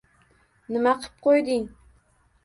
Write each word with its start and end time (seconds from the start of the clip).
Nima 0.77 0.93
qib 1.03 1.19
qo`ydi-ing 1.27 1.67